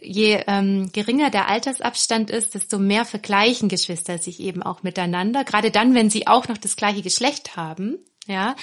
[0.00, 5.42] je ähm, geringer der Altersabstand ist, desto mehr vergleichen Geschwister sich eben auch miteinander.
[5.42, 7.98] Gerade dann, wenn sie auch noch das gleiche Geschlecht haben.
[8.26, 8.56] Ja,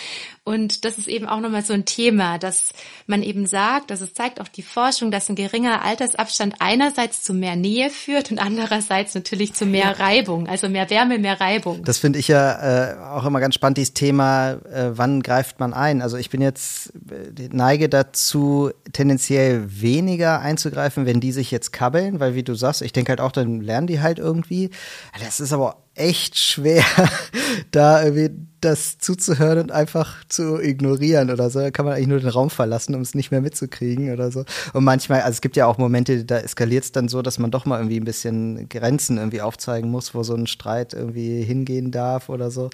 [0.43, 2.74] und das ist eben auch nochmal so ein Thema, dass
[3.06, 7.36] man eben sagt, dass es zeigt auch die Forschung, dass ein geringer Altersabstand einerseits zu
[7.36, 11.84] mehr Nähe führt und andererseits natürlich zu mehr Reibung, also mehr Wärme, mehr Reibung.
[11.84, 15.76] Das finde ich ja äh, auch immer ganz spannend, dieses Thema, äh, wann greift man
[15.76, 16.02] ein?
[16.02, 22.19] Also ich bin jetzt, äh, neige dazu, tendenziell weniger einzugreifen, wenn die sich jetzt kabbeln,
[22.19, 24.71] weil wie du sagst, ich denke halt auch, dann lernen die halt irgendwie.
[25.19, 26.84] Das ist aber echt schwer,
[27.72, 31.60] da irgendwie das zuzuhören und einfach zu ignorieren oder so.
[31.60, 34.46] Da kann man eigentlich nur den Raum verlassen, um es nicht mehr mitzukriegen oder so.
[34.74, 37.50] Und manchmal, also es gibt ja auch Momente, da eskaliert es dann so, dass man
[37.50, 41.90] doch mal irgendwie ein bisschen Grenzen irgendwie aufzeigen muss, wo so ein Streit irgendwie hingehen
[41.92, 42.70] darf oder so.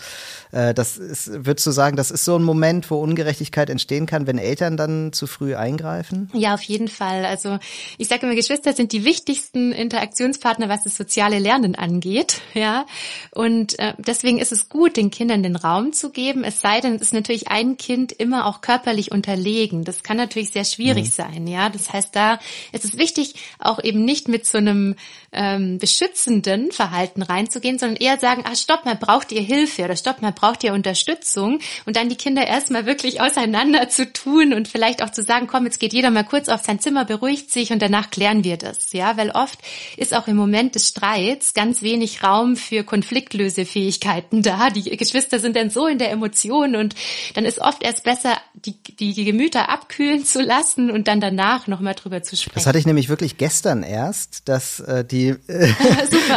[0.52, 4.28] Äh, das ist, würdest du sagen, das ist so ein Moment, wo Ungerechtigkeit entstehen kann,
[4.28, 6.30] wenn Eltern dann zu früh eingreifen?
[6.34, 7.24] Ja, auf jeden Fall.
[7.24, 7.60] Also
[7.98, 12.42] ich sage immer, Geschwister sind die wichtigsten Interaktionspartner, was das soziale Lernen angeht.
[12.54, 12.86] Ja.
[13.32, 16.43] Und äh, deswegen ist es gut, den Kindern den Raum zu geben.
[16.43, 19.84] Es sei denn, es ist natürlich ein Kind immer auch körperlich unterlegen.
[19.84, 21.12] Das kann natürlich sehr schwierig mhm.
[21.12, 21.48] sein.
[21.48, 22.39] Ja, das heißt, da
[22.72, 24.96] ist es wichtig, auch eben nicht mit so einem
[25.32, 30.22] ähm, beschützenden Verhalten reinzugehen, sondern eher sagen, ah, stopp mal, braucht ihr Hilfe oder stopp
[30.22, 35.04] mal, braucht ihr Unterstützung und dann die Kinder erstmal wirklich auseinander zu tun und vielleicht
[35.04, 37.82] auch zu sagen, komm, jetzt geht jeder mal kurz auf sein Zimmer, beruhigt sich und
[37.82, 38.93] danach klären wir das.
[38.93, 39.60] Ja, weil oft
[39.98, 44.72] ist auch im Moment des Streits ganz wenig Raum für Konfliktlösefähigkeiten da.
[44.72, 46.96] Die Geschwister sind dann so in der Emotion und
[47.36, 51.94] dann ist oft erst besser, die, die Gemüter abkühlen zu lassen und dann danach nochmal
[51.94, 52.56] drüber zu sprechen.
[52.56, 55.74] Das hatte ich nämlich wirklich gestern erst, dass äh, die, äh,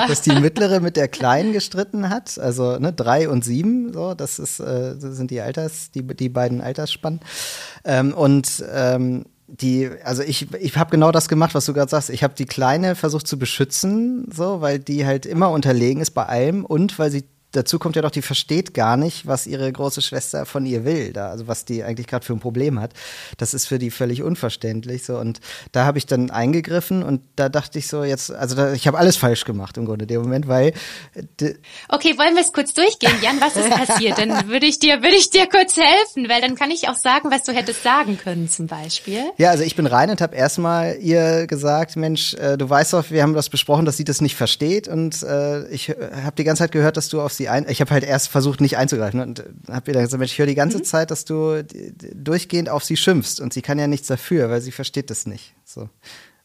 [0.06, 2.38] dass die mittlere mit der kleinen gestritten hat.
[2.38, 6.28] Also ne, drei und sieben, so, das ist, äh, das sind die Alters, die, die
[6.28, 7.20] beiden Altersspannen.
[7.84, 12.10] Ähm, und ähm, die, also ich, ich habe genau das gemacht, was du gerade sagst.
[12.10, 16.26] Ich habe die Kleine versucht zu beschützen, so, weil die halt immer unterlegen ist bei
[16.26, 20.02] allem und weil sie dazu kommt ja doch, die versteht gar nicht, was ihre große
[20.02, 22.92] Schwester von ihr will, da, also was die eigentlich gerade für ein Problem hat.
[23.38, 25.40] Das ist für die völlig unverständlich so und
[25.72, 28.98] da habe ich dann eingegriffen und da dachte ich so jetzt, also da, ich habe
[28.98, 30.72] alles falsch gemacht im Grunde in dem Moment, weil
[31.88, 34.18] Okay, wollen wir es kurz durchgehen, Jan, was ist passiert?
[34.18, 37.30] Dann würde ich dir würde ich dir kurz helfen, weil dann kann ich auch sagen,
[37.30, 39.24] was du hättest sagen können zum Beispiel.
[39.38, 43.10] Ja, also ich bin rein und habe erstmal ihr gesagt, Mensch, äh, du weißt doch,
[43.10, 46.62] wir haben das besprochen, dass sie das nicht versteht und äh, ich habe die ganze
[46.62, 47.66] Zeit gehört, dass du auf sie ein.
[47.68, 50.38] Ich habe halt erst versucht, nicht einzugreifen ne, und habe ihr dann gesagt, Mensch, ich
[50.38, 50.84] höre die ganze mhm.
[50.84, 51.64] Zeit, dass du
[52.14, 55.54] durchgehend auf sie schimpfst und sie kann ja nichts dafür, weil sie versteht das nicht.
[55.64, 55.88] So.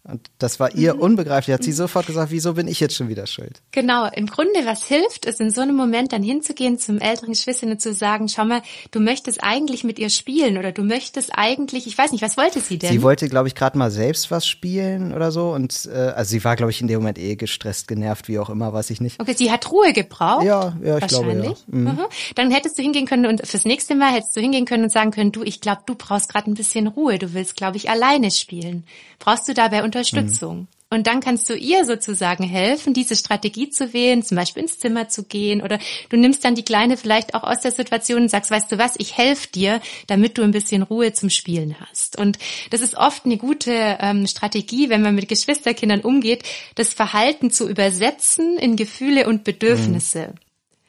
[0.07, 1.01] Und das war ihr mhm.
[1.01, 1.53] unbegreiflich.
[1.53, 1.75] Hat sie mhm.
[1.75, 3.61] sofort gesagt, wieso bin ich jetzt schon wieder schuld?
[3.71, 4.07] Genau.
[4.13, 7.81] Im Grunde, was hilft, ist in so einem Moment dann hinzugehen zum älteren Geschwister und
[7.81, 11.97] zu sagen, schau mal, du möchtest eigentlich mit ihr spielen oder du möchtest eigentlich, ich
[11.97, 12.91] weiß nicht, was wollte sie denn?
[12.91, 15.51] Sie wollte, glaube ich, gerade mal selbst was spielen oder so.
[15.51, 18.49] Und äh, also sie war, glaube ich, in dem Moment eh gestresst, genervt, wie auch
[18.49, 19.19] immer, weiß ich nicht.
[19.19, 20.43] Okay, sie hat Ruhe gebraucht.
[20.45, 21.53] Ja, ja, ich glaube ja.
[21.67, 21.83] Mhm.
[21.83, 21.99] Mhm.
[22.35, 25.11] Dann hättest du hingehen können und fürs nächste Mal hättest du hingehen können und sagen
[25.11, 27.17] können, du, ich glaube, du brauchst gerade ein bisschen Ruhe.
[27.17, 28.85] Du willst, glaube ich, alleine spielen.
[29.19, 30.57] Brauchst du dabei Unterstützung?
[30.57, 30.67] Mhm.
[30.91, 35.09] Und dann kannst du ihr sozusagen helfen, diese Strategie zu wählen, zum Beispiel ins Zimmer
[35.09, 35.79] zu gehen oder
[36.09, 38.93] du nimmst dann die Kleine vielleicht auch aus der Situation und sagst, weißt du was,
[38.97, 42.17] ich helfe dir, damit du ein bisschen Ruhe zum Spielen hast.
[42.17, 42.37] Und
[42.69, 46.43] das ist oft eine gute ähm, Strategie, wenn man mit Geschwisterkindern umgeht,
[46.75, 50.29] das Verhalten zu übersetzen in Gefühle und Bedürfnisse.
[50.29, 50.39] Mhm.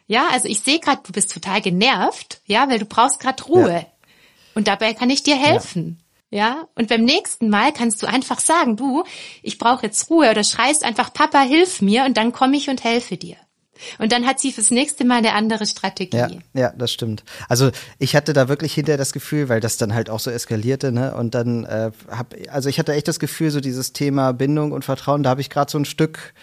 [0.09, 3.73] Ja, also ich sehe gerade, du bist total genervt, ja, weil du brauchst gerade Ruhe.
[3.73, 3.87] Ja.
[4.55, 5.99] Und dabei kann ich dir helfen.
[5.99, 6.06] Ja.
[6.31, 9.05] Ja, und beim nächsten Mal kannst du einfach sagen, du,
[9.43, 12.83] ich brauche jetzt Ruhe oder schreist einfach, Papa, hilf mir und dann komme ich und
[12.83, 13.37] helfe dir.
[13.99, 16.17] Und dann hat sie fürs nächste Mal eine andere Strategie.
[16.17, 17.25] Ja, ja, das stimmt.
[17.49, 20.93] Also ich hatte da wirklich hinterher das Gefühl, weil das dann halt auch so eskalierte,
[20.93, 21.15] ne?
[21.15, 24.85] Und dann äh, hab, also ich hatte echt das Gefühl, so dieses Thema Bindung und
[24.85, 26.35] Vertrauen, da habe ich gerade so ein Stück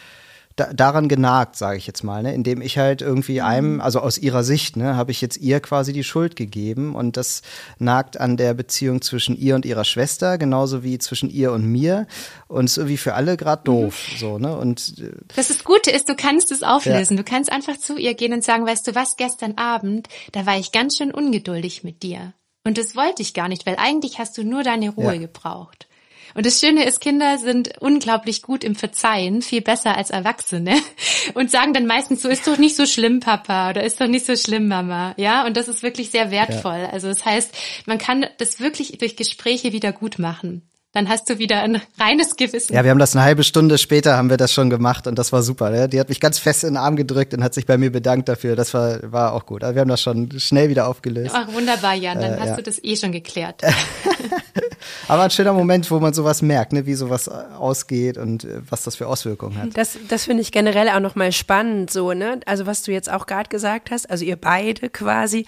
[0.56, 2.34] da, daran genagt, sage ich jetzt mal, ne?
[2.34, 3.46] indem ich halt irgendwie mhm.
[3.46, 7.18] einem, also aus ihrer Sicht, ne, habe ich jetzt ihr quasi die Schuld gegeben und
[7.18, 7.42] das
[7.80, 12.08] nagt an der Beziehung zwischen ihr und ihrer Schwester, genauso wie zwischen ihr und mir
[12.48, 13.76] und ist irgendwie für alle gerade mhm.
[13.76, 14.18] doof, mhm.
[14.18, 17.24] so ne und äh, das ist Gute ist, du kannst es auflösen, ja.
[17.24, 20.58] du kannst einfach zu ihr gehen und sagen, weißt du was, gestern Abend, da war
[20.58, 24.38] ich ganz schön ungeduldig mit dir und das wollte ich gar nicht, weil eigentlich hast
[24.38, 25.20] du nur deine Ruhe ja.
[25.20, 25.88] gebraucht.
[26.34, 30.76] Und das Schöne ist, Kinder sind unglaublich gut im Verzeihen, viel besser als Erwachsene
[31.34, 34.26] und sagen dann meistens so, ist doch nicht so schlimm, Papa, oder ist doch nicht
[34.26, 35.14] so schlimm, Mama.
[35.18, 36.80] Ja, und das ist wirklich sehr wertvoll.
[36.80, 36.90] Ja.
[36.90, 41.40] Also das heißt, man kann das wirklich durch Gespräche wieder gut machen dann hast du
[41.40, 42.74] wieder ein reines Gewissen.
[42.74, 45.34] Ja, wir haben das eine halbe Stunde später haben wir das schon gemacht und das
[45.34, 45.88] war super.
[45.88, 48.30] Die hat mich ganz fest in den Arm gedrückt und hat sich bei mir bedankt
[48.30, 48.56] dafür.
[48.56, 49.64] Das war, war auch gut.
[49.64, 51.34] Also wir haben das schon schnell wieder aufgelöst.
[51.34, 52.22] Ach, wunderbar, Jan.
[52.22, 52.56] Dann äh, hast ja.
[52.58, 53.62] du das eh schon geklärt.
[55.08, 58.84] Aber ein schöner Moment, wo man sowas merkt, ne, wie sowas ausgeht und äh, was
[58.84, 59.70] das für Auswirkungen hat.
[59.74, 62.40] Das, das finde ich generell auch nochmal spannend, so, ne?
[62.46, 65.46] Also was du jetzt auch gerade gesagt hast, also ihr beide quasi,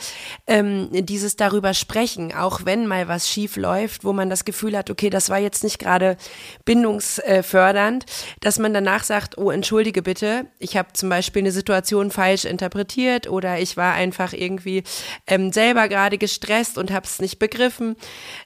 [0.47, 4.89] ähm, dieses darüber sprechen, auch wenn mal was schief läuft, wo man das Gefühl hat,
[4.89, 6.17] okay, das war jetzt nicht gerade
[6.65, 8.06] bindungsfördernd,
[8.41, 13.30] dass man danach sagt, oh, entschuldige bitte, ich habe zum Beispiel eine Situation falsch interpretiert
[13.30, 14.84] oder ich war einfach irgendwie
[15.28, 17.95] ähm, selber gerade gestresst und habe es nicht begriffen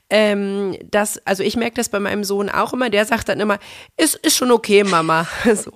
[0.10, 3.60] ähm, das, also ich merke das bei meinem Sohn auch immer, der sagt dann immer,
[3.95, 5.28] ist, ist schon okay, Mama.
[5.56, 5.71] so.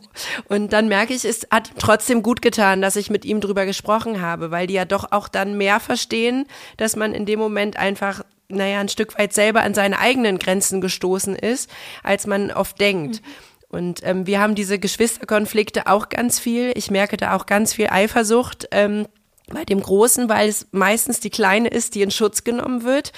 [0.47, 4.21] Und dann merke ich, es hat trotzdem gut getan, dass ich mit ihm drüber gesprochen
[4.21, 6.47] habe, weil die ja doch auch dann mehr verstehen,
[6.77, 10.81] dass man in dem Moment einfach naja, ein Stück weit selber an seine eigenen Grenzen
[10.81, 11.69] gestoßen ist,
[12.03, 13.21] als man oft denkt.
[13.21, 13.27] Mhm.
[13.69, 16.71] Und ähm, wir haben diese Geschwisterkonflikte auch ganz viel.
[16.75, 18.67] Ich merke da auch ganz viel Eifersucht.
[18.71, 19.07] Ähm,
[19.47, 23.11] bei dem Großen, weil es meistens die Kleine ist, die in Schutz genommen wird,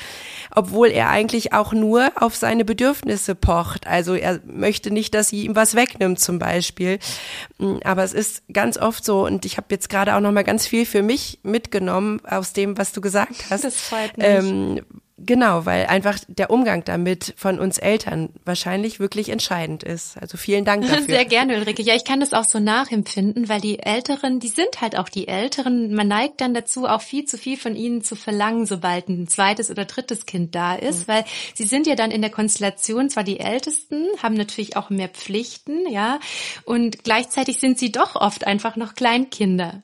[0.55, 3.87] obwohl er eigentlich auch nur auf seine Bedürfnisse pocht.
[3.87, 6.99] Also er möchte nicht, dass sie ihm was wegnimmt zum Beispiel.
[7.57, 10.43] Mm, aber es ist ganz oft so und ich habe jetzt gerade auch noch mal
[10.43, 13.63] ganz viel für mich mitgenommen aus dem, was du gesagt hast.
[13.63, 14.25] Das freut mich.
[14.27, 14.81] Ähm,
[15.17, 20.17] Genau, weil einfach der Umgang damit von uns Eltern wahrscheinlich wirklich entscheidend ist.
[20.17, 21.05] Also vielen Dank dafür.
[21.05, 21.81] Sehr gerne, Ulrike.
[21.83, 25.29] Ja, ich kann das auch so nachempfinden, weil die Älteren, die sind halt auch die
[25.29, 25.93] Älteren.
[25.93, 29.71] Man neigt dann dazu, auch viel zu viel von ihnen zu verlangen, sobald ein zweites
[29.71, 31.13] oder drittes Kind da ist, mhm.
[31.13, 35.09] weil sie sind ja dann in der Konstellation zwar die Ältesten, haben natürlich auch mehr
[35.09, 36.19] Pflichten, ja,
[36.65, 39.81] und gleichzeitig sind sie doch oft einfach noch Kleinkinder.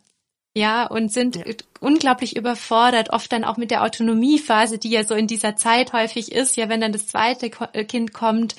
[0.53, 1.43] Ja, und sind ja.
[1.79, 6.29] unglaublich überfordert, oft dann auch mit der Autonomiephase, die ja so in dieser Zeit häufig
[6.29, 8.57] ist, ja, wenn dann das zweite äh, Kind kommt.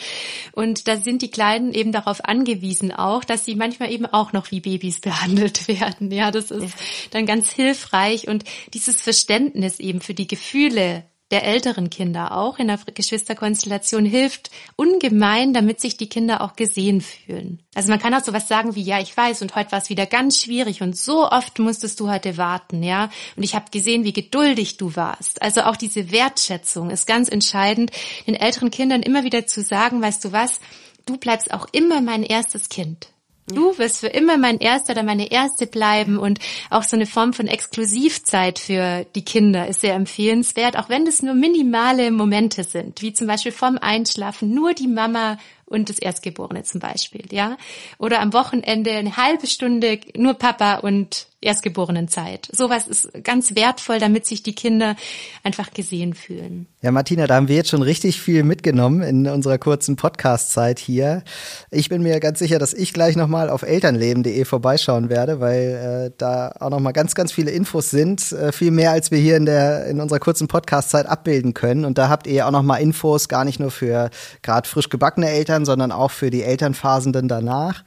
[0.53, 4.51] Und da sind die Kleinen eben darauf angewiesen auch, dass sie manchmal eben auch noch
[4.51, 6.11] wie Babys behandelt werden.
[6.11, 6.85] Ja, das ist ja.
[7.11, 12.69] dann ganz hilfreich und dieses Verständnis eben für die Gefühle der älteren Kinder auch in
[12.69, 17.61] der Geschwisterkonstellation hilft ungemein, damit sich die Kinder auch gesehen fühlen.
[17.75, 20.05] Also man kann auch sowas sagen wie, ja, ich weiß und heute war es wieder
[20.05, 23.09] ganz schwierig und so oft musstest du heute warten, ja.
[23.35, 25.41] Und ich habe gesehen, wie geduldig du warst.
[25.41, 27.91] Also auch diese Wertschätzung ist ganz entscheidend,
[28.27, 30.61] den älteren Kindern immer wieder zu sagen, weißt du was,
[31.07, 33.09] du bleibst auch immer mein erstes Kind.
[33.47, 36.39] Du wirst für immer mein Erster oder meine Erste bleiben und
[36.71, 41.23] auch so eine Form von Exklusivzeit für die Kinder ist sehr empfehlenswert, auch wenn das
[41.23, 45.39] nur minimale Momente sind, wie zum Beispiel vorm Einschlafen nur die Mama
[45.73, 47.57] und das Erstgeborene zum Beispiel, ja.
[47.99, 52.49] Oder am Wochenende eine halbe Stunde nur Papa und Erstgeborenen-Zeit.
[52.53, 54.95] Sowas ist ganz wertvoll, damit sich die Kinder
[55.43, 56.67] einfach gesehen fühlen.
[56.83, 61.25] Ja, Martina, da haben wir jetzt schon richtig viel mitgenommen in unserer kurzen Podcast-Zeit hier.
[61.71, 66.15] Ich bin mir ganz sicher, dass ich gleich nochmal auf elternleben.de vorbeischauen werde, weil äh,
[66.17, 68.31] da auch nochmal ganz, ganz viele Infos sind.
[68.33, 71.85] Äh, viel mehr, als wir hier in der, in unserer kurzen Podcast-Zeit abbilden können.
[71.85, 74.11] Und da habt ihr auch nochmal Infos, gar nicht nur für
[74.43, 77.85] gerade frisch gebackene Eltern, sondern auch für die Elternphasenden danach.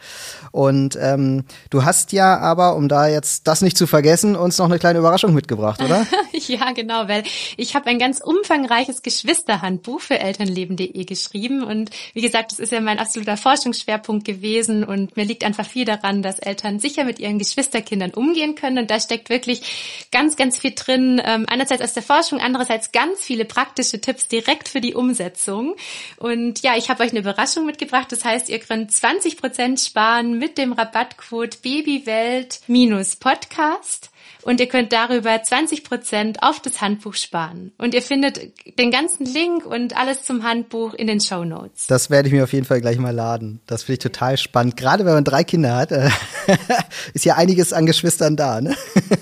[0.51, 4.65] Und ähm, du hast ja aber, um da jetzt das nicht zu vergessen, uns noch
[4.65, 6.05] eine kleine Überraschung mitgebracht, oder?
[6.31, 7.23] ja, genau, weil
[7.57, 12.79] ich habe ein ganz umfangreiches Geschwisterhandbuch für Elternleben.de geschrieben und wie gesagt, das ist ja
[12.79, 17.39] mein absoluter Forschungsschwerpunkt gewesen und mir liegt einfach viel daran, dass Eltern sicher mit ihren
[17.39, 21.21] Geschwisterkindern umgehen können und da steckt wirklich ganz, ganz viel drin.
[21.23, 25.75] Ähm, einerseits aus der Forschung, andererseits ganz viele praktische Tipps direkt für die Umsetzung.
[26.17, 28.11] Und ja, ich habe euch eine Überraschung mitgebracht.
[28.11, 34.11] Das heißt, ihr könnt 20 Prozent sparen mit dem Rabattcode Babywelt-Podcast
[34.45, 37.71] und ihr könnt darüber 20 Prozent auf das Handbuch sparen.
[37.79, 38.39] Und ihr findet
[38.77, 41.87] den ganzen Link und alles zum Handbuch in den Show Notes.
[41.87, 43.59] Das werde ich mir auf jeden Fall gleich mal laden.
[43.65, 44.77] Das finde ich total spannend.
[44.77, 46.09] Gerade wenn man drei Kinder hat, äh,
[47.15, 48.61] ist ja einiges an Geschwistern da.
[48.61, 48.75] Ne?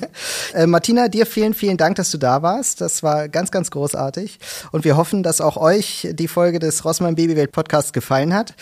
[0.53, 2.81] äh, Martina, dir vielen, vielen Dank, dass du da warst.
[2.81, 4.39] Das war ganz, ganz großartig.
[4.73, 8.55] Und wir hoffen, dass auch euch die Folge des Rossmann Babywelt Podcasts gefallen hat.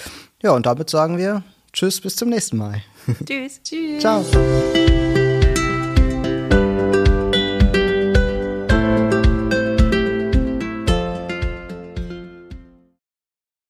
[0.43, 1.43] Ja, und damit sagen wir
[1.73, 2.83] Tschüss, bis zum nächsten Mal.
[3.25, 3.61] Tschüss.
[3.63, 4.01] Tschüss.
[4.01, 4.23] Ciao.